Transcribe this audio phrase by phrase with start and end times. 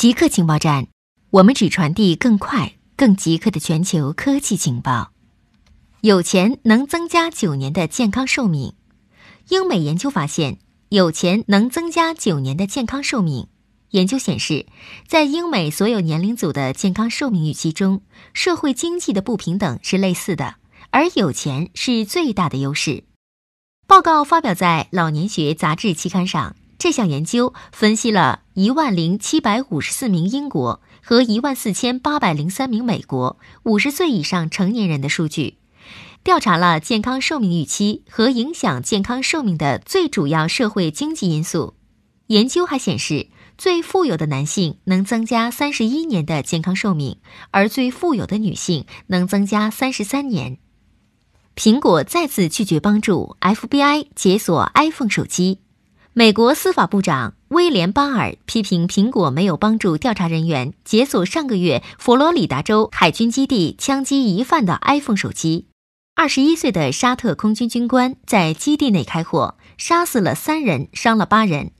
[0.00, 0.86] 极客情报站，
[1.28, 5.12] 我们只传递更快、更极客的全球科技情报。
[6.00, 8.72] 有钱能增加九年的健康寿命。
[9.50, 10.56] 英美研究发现，
[10.88, 13.48] 有钱能增加九年的健康寿命。
[13.90, 14.64] 研究显示，
[15.06, 18.00] 在英美所有年龄组的健康寿命预期中，
[18.32, 20.54] 社会经济的不平等是类似的，
[20.88, 23.04] 而有钱是最大的优势。
[23.86, 26.56] 报告发表在《老年学杂志》期刊上。
[26.80, 35.58] 这项研究分析了一万零七百五十四名英国和一万四千八百零三名美国五十岁以上成年人的数据，
[36.24, 41.74] 调查了健康寿命预期和影响健康寿命的最主要社会经济因素。
[42.28, 47.18] 研究还显示，最富有的男性能增加三十一年的健康寿命，
[47.50, 50.56] 而最富有的女性能增加三十三年。
[51.54, 55.58] 苹果再次拒绝帮助 FBI 解锁 iPhone 手机。
[56.20, 65.68] 美国司法部长威廉巴尔批评苹果没有帮助调查人员解锁上个月佛罗里达州海军基地枪击疑犯的 iPhone 手机。
[66.14, 71.70] 二十一岁的沙特空军军官在基地内开火，杀死了三人，伤了八人。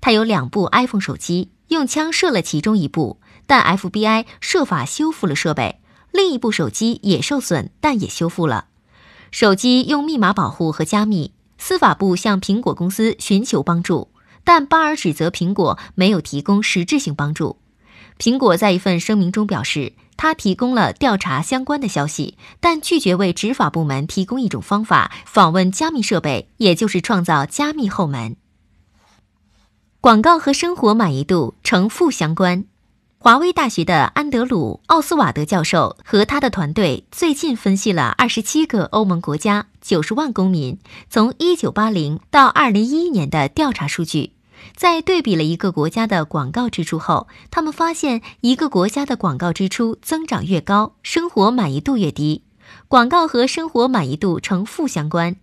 [0.00, 5.82] 他有两部 iPhone 手机，用枪射了其中一部，但 FBI 设法修复了设备。
[6.10, 8.68] 另一部手机也受损，但也修复了。
[9.30, 11.34] 手机用密码保护和加密。
[11.70, 14.08] 司法部向苹果公司寻求帮助，
[14.42, 17.58] 但巴尔指责苹果没有提供实质性帮助。
[18.18, 28.34] 苹果在一份声明中表示，他提供了调查相关的消息，但拒绝为执法部门提供一种方法访问加密设备，也就是创造加密后门。
[30.00, 32.64] 广告和生活满意度呈负相关。
[33.22, 40.78] 华威大学的安德鲁·奥斯瓦德教授和他的团队最近分析了二十七个欧盟国家九十万公民
[41.10, 44.32] 从一九八零到二零一一年的调查数据，
[44.74, 52.44] 在对比了一个国家的广告支出后，他们发现一个国家的广告支出增长越高，生活满意度越低。
[52.88, 55.36] 广告和生活满意度呈负相关。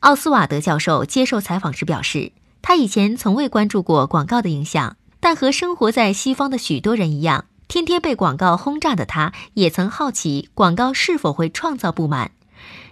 [0.00, 4.96] 奥斯瓦德教授接受采访时表示，他以前从未关注过广告的影响。
[5.20, 12.32] 但和生活在西方的许多人一样，天天被广告轰炸的他，也曾好奇广告是否会创造不满。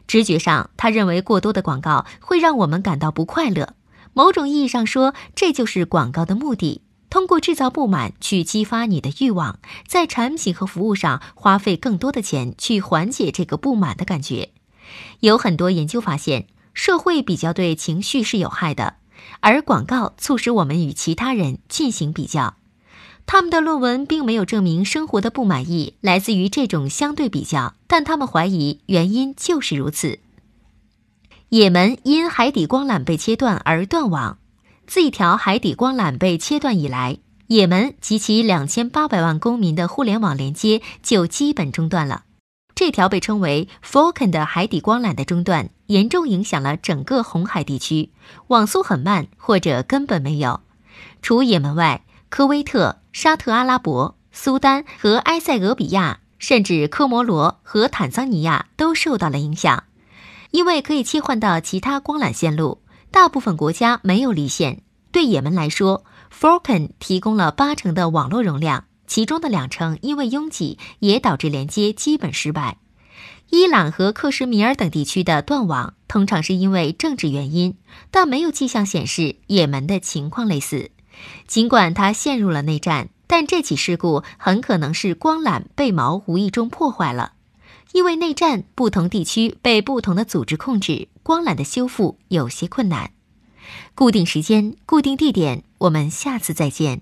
[0.06, 3.75] 直觉上，他认为过多的广告会让我们感到不快乐。
[4.15, 14.50] 某种意义上说，这就是广告的目的：通过制造不满去激发你的欲望，在产品和服务上花费更多的钱去缓解这个不满的感觉。
[15.21, 18.98] 有很多研究发现，社会比较对情绪是有害的。
[19.41, 22.55] 而广告促使我们与其他人进行比较，
[23.27, 30.19] 他们的论文并没有证明生活的不满意来自于这种相对比较，但他们怀疑原因就是如此。
[31.51, 34.39] 也门因海底光缆被切断而断网，
[34.87, 42.25] 自一条海底光缆被切断以来，也门及其两千八百万公民的互联网连接就基本中断了。
[42.75, 48.10] 这条被称为 Falcon 的海底光缆的中断，严重影响了整个红海地区，
[48.47, 50.60] 网速很慢或者根本没有。
[51.22, 59.84] 除也门外，科威特、沙特阿拉伯、苏丹和埃塞俄比亚，甚至科摩罗和坦桑尼亚都受到了影响，
[60.50, 62.82] 因为可以切换到其他光缆线路。
[63.10, 64.82] 大部分国家没有离线。
[65.10, 68.84] 对也门来说，Falcon 提供了八成的网络容量。
[69.06, 72.76] 其中的两成因为拥挤，也导致连接基本失败。
[73.51, 77.77] 伊朗和克什米尔等地区的断网通常是因为政治原因，
[78.11, 80.91] 但没有迹象显示也门的情况类似。
[81.47, 87.33] 尽管它陷入了内战，但这起事故很可能是光缆被锚无意中破坏了。
[87.93, 93.13] 因为内战，不同地区被不同的组织控制，光缆的修复有些困难。
[93.95, 97.01] 固定时间，固定地点，我们下次再见。